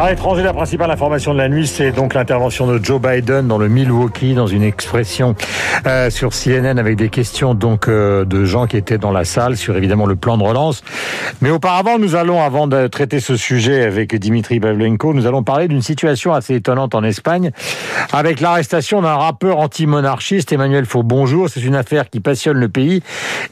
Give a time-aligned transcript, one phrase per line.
[0.00, 3.58] À l'étranger, la principale information de la nuit, c'est donc l'intervention de Joe Biden dans
[3.58, 5.34] le Milwaukee, dans une expression
[5.88, 9.56] euh, sur CNN avec des questions donc euh, de gens qui étaient dans la salle
[9.56, 10.84] sur évidemment le plan de relance.
[11.40, 15.66] Mais auparavant, nous allons, avant de traiter ce sujet avec Dimitri Pavlenko, nous allons parler
[15.66, 17.50] d'une situation assez étonnante en Espagne
[18.12, 21.02] avec l'arrestation d'un rappeur anti-monarchiste, Emmanuel Faux.
[21.02, 23.02] Bonjour, c'est une affaire qui passionne le pays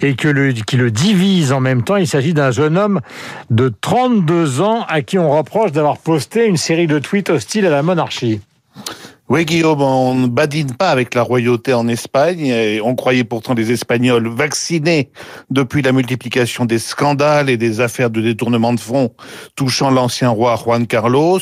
[0.00, 1.96] et que le, qui le divise en même temps.
[1.96, 3.00] Il s'agit d'un jeune homme
[3.50, 7.70] de 32 ans à qui on reproche d'avoir posté une série de tweets hostiles à
[7.70, 8.40] la monarchie.
[9.28, 12.80] Oui, Guillaume, on ne badine pas avec la royauté en Espagne.
[12.84, 15.10] On croyait pourtant les Espagnols vaccinés
[15.50, 19.12] depuis la multiplication des scandales et des affaires de détournement de fonds
[19.56, 21.40] touchant l'ancien roi Juan Carlos.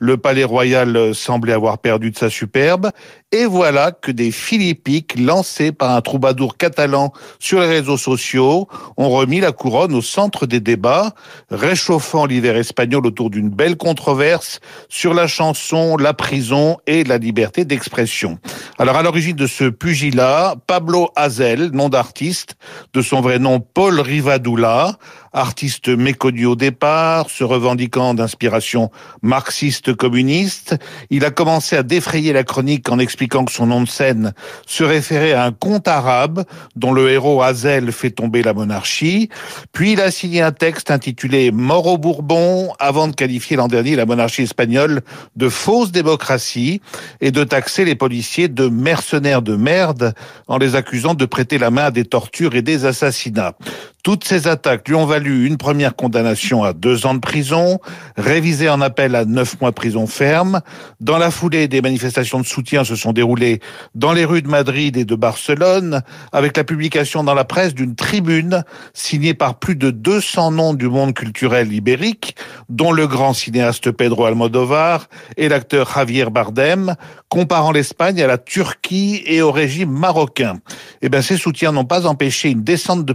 [0.00, 2.90] Le palais royal semblait avoir perdu de sa superbe.
[3.32, 9.10] Et voilà que des philippiques lancés par un troubadour catalan sur les réseaux sociaux ont
[9.10, 11.12] remis la couronne au centre des débats,
[11.50, 17.64] réchauffant l'hiver espagnol autour d'une belle controverse sur la chanson, la prison et la liberté
[17.64, 18.38] d'expression.
[18.78, 22.56] Alors à l'origine de ce pugilat, Pablo Azel, nom d'artiste,
[22.94, 24.96] de son vrai nom Paul Rivadula,
[25.32, 28.90] artiste méconnu au départ, se revendiquant d'inspiration
[29.22, 30.76] marxiste-communiste,
[31.10, 34.32] il a commencé à défrayer la chronique en expliquant que son nom de scène
[34.66, 36.44] se référait à un conte arabe
[36.76, 39.28] dont le héros Azel fait tomber la monarchie.
[39.72, 43.96] Puis il a signé un texte intitulé Mort au Bourbon avant de qualifier l'an dernier
[43.96, 45.02] la monarchie espagnole
[45.36, 46.80] de fausse démocratie
[47.20, 50.14] et de taxer les policiers de mercenaires de merde
[50.48, 53.54] en les accusant de prêter la main à des tortures et des assassinats.
[54.02, 57.80] Toutes ces attaques lui ont valu une première condamnation à deux ans de prison,
[58.16, 60.60] révisée en appel à neuf mois de prison ferme.
[61.00, 63.60] Dans la foulée, des manifestations de soutien se sont déroulées
[63.94, 67.94] dans les rues de Madrid et de Barcelone, avec la publication dans la presse d'une
[67.94, 72.36] tribune signée par plus de 200 noms du monde culturel ibérique,
[72.70, 76.94] dont le grand cinéaste Pedro Almodovar et l'acteur Javier Bardem,
[77.28, 80.58] comparant l'Espagne à la Turquie et au régime marocain.
[81.02, 83.12] Eh bien, ces soutiens n'ont pas empêché une descente de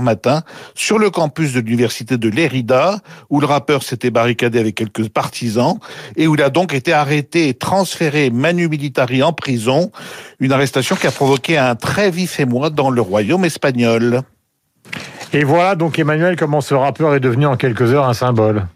[0.00, 0.19] matin
[0.74, 2.98] sur le campus de l'université de Lérida,
[3.28, 5.78] où le rappeur s'était barricadé avec quelques partisans
[6.16, 9.90] et où il a donc été arrêté et transféré manu militari en prison,
[10.38, 14.22] une arrestation qui a provoqué un très vif émoi dans le royaume espagnol.
[15.32, 18.66] Et voilà donc Emmanuel comment ce rappeur est devenu en quelques heures un symbole.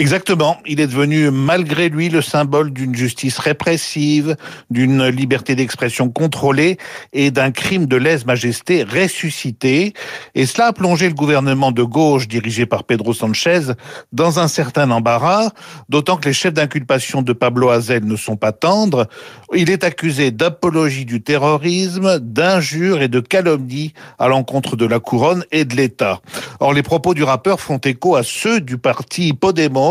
[0.00, 0.56] Exactement.
[0.64, 4.34] Il est devenu, malgré lui, le symbole d'une justice répressive,
[4.70, 6.78] d'une liberté d'expression contrôlée
[7.12, 9.92] et d'un crime de lèse-majesté ressuscité.
[10.34, 13.74] Et cela a plongé le gouvernement de gauche, dirigé par Pedro Sanchez,
[14.10, 15.50] dans un certain embarras,
[15.90, 19.06] d'autant que les chefs d'inculpation de Pablo Hazel ne sont pas tendres.
[19.54, 25.44] Il est accusé d'apologie du terrorisme, d'injures et de calomnie à l'encontre de la couronne
[25.52, 26.22] et de l'État.
[26.58, 29.89] Or, les propos du rappeur font écho à ceux du parti Podemos,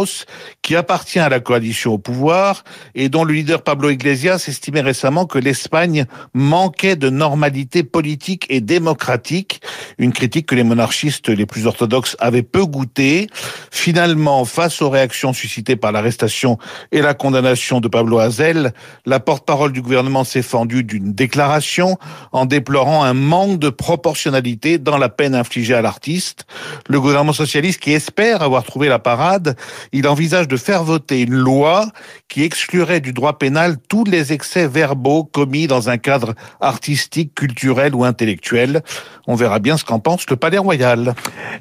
[0.62, 2.64] qui appartient à la coalition au pouvoir
[2.96, 8.62] et dont le leader Pablo Iglesias estimait récemment que l'Espagne manquait de normalité politique et
[8.62, 9.62] démocratique,
[9.98, 13.28] une critique que les monarchistes les plus orthodoxes avaient peu goûté.
[13.72, 16.58] Finalement, face aux réactions suscitées par l'arrestation
[16.92, 18.74] et la condamnation de Pablo Hazel,
[19.06, 21.98] la porte-parole du gouvernement s'est fendue d'une déclaration
[22.31, 26.46] en déplorant un manque de proportionnalité dans la peine infligée à l'artiste.
[26.88, 29.56] Le gouvernement socialiste qui espère avoir trouvé la parade
[29.91, 31.88] il envisage de faire voter une loi
[32.28, 37.95] qui exclurait du droit pénal tous les excès verbaux commis dans un cadre artistique, culturel
[37.95, 38.81] ou intellectuel.
[39.28, 41.16] On verra bien ce qu'en pense le Palais Royal.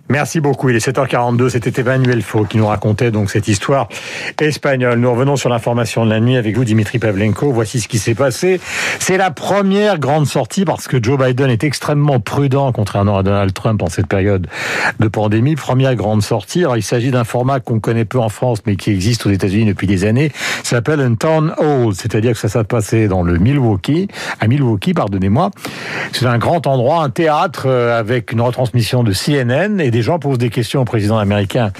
[0.08, 0.68] Merci beaucoup.
[0.68, 1.50] Il est 7h42.
[1.50, 3.88] C'était Emmanuel Faux qui nous racontait donc cette histoire
[4.40, 4.98] espagnole.
[4.98, 7.52] Nous revenons sur l'information de la nuit avec vous, Dimitri Pavlenko.
[7.52, 8.60] Voici ce qui s'est passé.
[8.98, 13.52] C'est la première grande sortie parce que Joe Biden est extrêmement prudent, contrairement à Donald
[13.52, 14.46] Trump en cette période
[14.98, 15.54] de pandémie.
[15.54, 16.60] Première grande sortie.
[16.60, 19.66] Alors, il s'agit d'un format qu'on connaît peu en France, mais qui existe aux États-Unis
[19.66, 20.32] depuis des années,
[20.62, 24.08] s'appelle un town hall, c'est-à-dire que ça s'est passé dans le Milwaukee,
[24.40, 25.50] à Milwaukee, pardonnez-moi.
[26.12, 30.18] C'est un grand endroit, un théâtre euh, avec une retransmission de CNN et des gens
[30.18, 31.70] posent des questions au président américain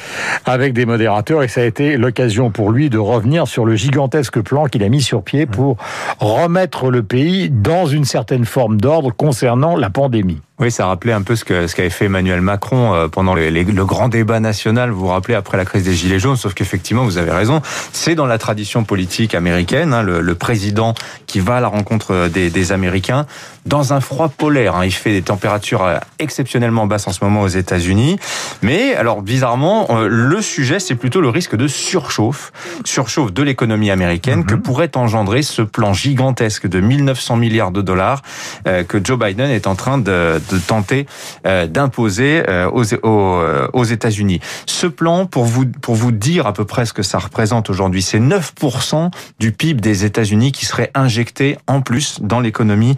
[0.45, 4.41] avec des modérateurs et ça a été l'occasion pour lui de revenir sur le gigantesque
[4.41, 5.77] plan qu'il a mis sur pied pour
[6.19, 10.41] remettre le pays dans une certaine forme d'ordre concernant la pandémie.
[10.61, 13.85] Oui, ça rappelait un peu ce que ce qu'avait fait Emmanuel Macron euh, pendant le
[13.85, 14.91] grand débat national.
[14.91, 17.63] Vous vous rappelez après la crise des gilets jaunes, sauf qu'effectivement, vous avez raison,
[17.93, 20.95] c'est dans la tradition politique américaine, hein, le, président
[21.27, 23.27] qui va à la rencontre des, des Américains
[23.67, 24.77] dans un froid polaire.
[24.77, 24.85] Hein.
[24.85, 28.19] Il fait des températures euh, exceptionnellement basses en ce moment aux États-Unis,
[28.63, 32.53] mais alors bizarrement, euh, le sujet c'est plutôt le risque de surchauffe,
[32.85, 34.63] surchauffe de l'économie américaine que mhm.
[34.63, 38.23] pourrait engendrer ce plan gigantesque de 1900 milliards de dollars
[38.65, 41.07] que Joe Biden est en train de de tenter
[41.45, 42.43] d'imposer
[42.73, 43.43] aux, aux,
[43.73, 44.41] aux États-Unis.
[44.67, 48.03] Ce plan, pour vous, pour vous dire à peu près ce que ça représente aujourd'hui,
[48.03, 52.97] c'est 9% du PIB des États-Unis qui serait injecté en plus dans l'économie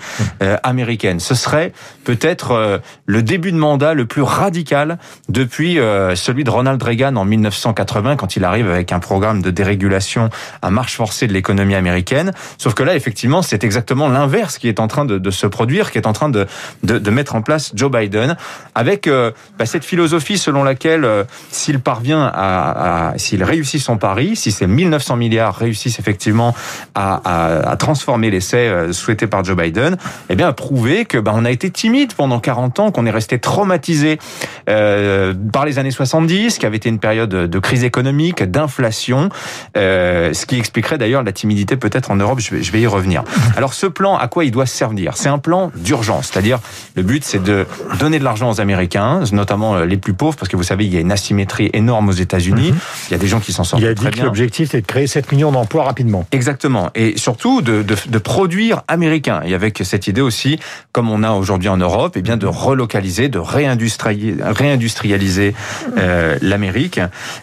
[0.63, 1.21] américaine.
[1.21, 1.73] Ce serait
[2.05, 4.99] peut-être le début de mandat le plus radical
[5.29, 5.79] depuis
[6.15, 10.31] celui de Ronald Reagan en 1980 quand il arrive avec un programme de dérégulation
[10.63, 12.33] à marche forcée de l'économie américaine.
[12.59, 15.91] Sauf que là, effectivement, c'est exactement l'inverse qui est en train de, de, se produire,
[15.91, 16.47] qui est en train de,
[16.83, 18.37] de, de mettre en place Joe Biden,
[18.75, 24.37] avec euh, bah, cette philosophie selon laquelle euh, s'il parvient à, s'il réussit son pari,
[24.37, 26.55] si ces 1900 milliards réussissent effectivement
[26.95, 29.97] à, transformer l'essai euh, souhaité par Joe Biden,
[30.29, 33.39] eh bien, prouver que bah, on a été timide pendant 40 ans, qu'on est resté
[33.39, 34.19] traumatisé
[34.67, 39.31] par les années 70, qui avait été une période de crise économique, d'inflation,
[39.75, 42.41] ce qui expliquerait d'ailleurs la timidité peut-être en Europe.
[42.41, 43.25] Je vais, je vais y revenir.
[43.57, 45.17] Alors ce plan, à quoi il doit servir?
[45.17, 46.61] C'est un plan d'urgence, c'est-à-dire
[46.97, 47.67] le but c'est de
[47.99, 50.93] donner de l'argent aux Américains, notamment euh, les plus pauvres, parce que vous savez il
[50.93, 52.75] y a une asymétrie énorme aux États-Unis.
[53.09, 54.25] Il y a des gens qui s'en sortent Il a très dit que bien.
[54.25, 56.27] l'objectif c'est de créer 7 millions d'emplois rapidement.
[56.33, 56.91] Exactement.
[56.95, 59.43] Et surtout de, de, de produire américain.
[59.45, 60.59] Et avec cette idée aussi,
[60.93, 65.55] comme on a aujourd'hui en Europe, et bien de relocaliser, de réindustrialiser, réindustrialiser
[65.99, 67.01] euh, l'Amérique.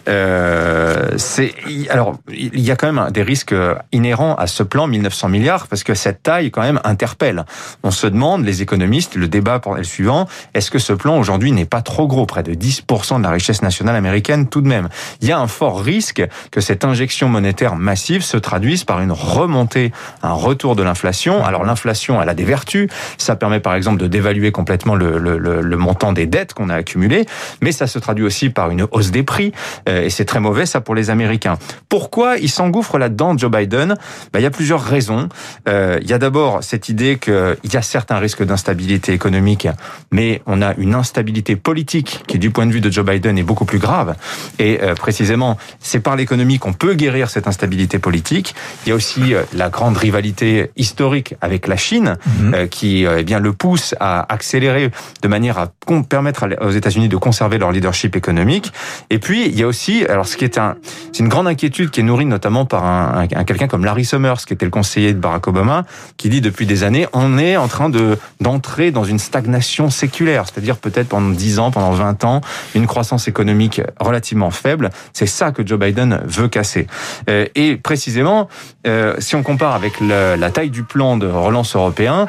[0.08, 1.54] Euh, c'est
[1.90, 3.54] alors il y a quand même des risques
[3.92, 7.44] inhérents à ce plan 1900 milliards parce que cette taille quand même interpelle.
[7.82, 10.08] On se demande, les économistes, le débat est le suivant
[10.54, 13.62] est-ce que ce plan aujourd'hui n'est pas trop gros, près de 10% de la richesse
[13.62, 14.88] nationale américaine tout de même?
[15.20, 19.12] Il y a un fort risque que cette injection monétaire massive se traduise par une
[19.12, 19.92] remontée,
[20.22, 21.44] un retour de l'inflation.
[21.44, 22.88] Alors l'inflation, elle a des vertus.
[23.18, 27.26] Ça permet par exemple de dévaluer complètement le, montant des dettes qu'on a accumulées,
[27.62, 29.52] mais ça se traduit aussi par une hausse des prix.
[29.88, 31.56] Euh, et c'est très mauvais ça pour les Américains.
[31.88, 33.94] Pourquoi il s'engouffre là-dedans, Joe Biden?
[34.32, 35.28] Ben, Il y a plusieurs raisons.
[35.68, 39.67] Euh, il y a d'abord cette idée qu'il y a certains risques d'instabilité économique,
[40.10, 43.42] mais on a une instabilité politique qui, du point de vue de Joe Biden, est
[43.42, 44.14] beaucoup plus grave.
[44.58, 48.54] Et euh, précisément, c'est par l'économie qu'on peut guérir cette instabilité politique.
[48.86, 52.54] Il y a aussi euh, la grande rivalité historique avec la Chine, Mhm.
[52.54, 54.90] euh, qui eh bien le pousse à accélérer
[55.22, 55.68] de manière à
[56.08, 58.72] permettre aux États-Unis de conserver leur leadership économique.
[59.10, 60.76] Et puis il y a aussi, alors ce qui est un,
[61.12, 64.04] c'est une grande inquiétude qui est nourrie notamment par un, un- un quelqu'un comme Larry
[64.04, 65.84] Summers, qui était le conseiller de Barack Obama,
[66.16, 70.44] qui dit depuis des années, on est en train de d'entrer dans une stagnation séculaire,
[70.46, 72.40] c'est-à-dire peut-être pendant 10 ans, pendant 20 ans,
[72.74, 74.90] une croissance économique relativement faible.
[75.12, 76.86] C'est ça que Joe Biden veut casser.
[77.28, 78.48] Euh, Et précisément,
[78.86, 82.26] euh, si on compare avec la taille du plan de relance européen,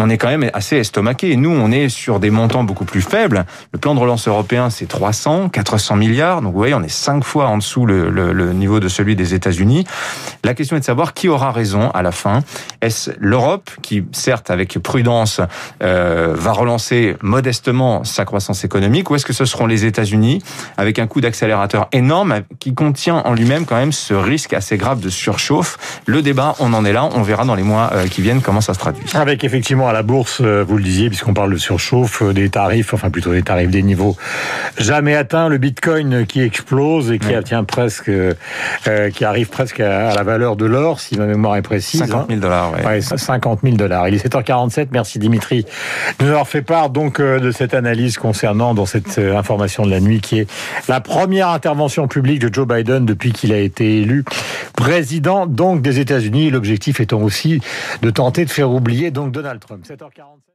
[0.00, 1.34] on est quand même assez estomaqué.
[1.36, 3.44] Nous, on est sur des montants beaucoup plus faibles.
[3.72, 6.40] Le plan de relance européen, c'est 300, 400 milliards.
[6.40, 9.84] Donc, vous voyez, on est cinq fois en dessous le niveau de celui des États-Unis.
[10.44, 12.40] La question est de savoir qui aura raison à la fin.
[12.80, 15.40] Est-ce l'Europe qui, certes, avec prudence,
[15.82, 20.42] euh, va relancer modestement sa croissance économique, ou est-ce que ce seront les États-Unis
[20.76, 25.00] avec un coup d'accélérateur énorme qui contient en lui-même quand même ce risque assez grave
[25.00, 25.78] de surchauffe?
[26.06, 27.08] Le débat, on en est là.
[27.14, 29.04] On verra dans les mois euh, qui viennent comment ça se traduit.
[29.14, 32.50] Avec effectivement à la bourse, euh, vous le disiez, puisqu'on parle de surchauffe, euh, des
[32.50, 34.16] tarifs, enfin plutôt des tarifs, des niveaux
[34.76, 38.34] jamais atteints, le bitcoin qui explose et qui atteint presque, euh,
[39.12, 42.00] qui arrive presque à, à la valeur de l'or, si ma mémoire est précise.
[42.00, 42.26] 50 hein.
[42.28, 42.86] 000 dollars, ouais.
[42.86, 44.08] Ouais, 50 000 dollars.
[44.08, 44.88] Il est 7h47.
[44.92, 45.64] Merci Dimitri
[46.18, 49.84] de nous avoir fait part donc euh, de cette analyse concernant dans cette euh, information
[49.84, 50.50] de la nuit qui est
[50.88, 54.24] la première intervention publique de Joe Biden depuis qu'il a été élu
[54.74, 56.50] président donc des États-Unis.
[56.50, 57.60] L'objectif étant aussi
[58.02, 59.84] de tenter de faire oublier donc Donald Trump.
[59.86, 60.48] 7h47.